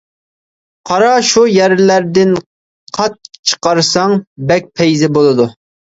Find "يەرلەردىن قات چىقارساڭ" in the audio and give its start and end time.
1.57-4.17